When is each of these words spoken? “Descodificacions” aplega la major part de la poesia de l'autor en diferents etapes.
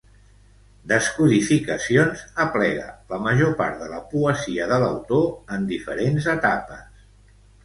“Descodificacions” 0.91 2.23
aplega 2.45 2.87
la 3.11 3.19
major 3.27 3.53
part 3.61 3.77
de 3.83 3.91
la 3.93 4.01
poesia 4.15 4.69
de 4.73 4.81
l'autor 4.85 5.29
en 5.59 5.69
diferents 5.75 6.31
etapes. 6.37 7.07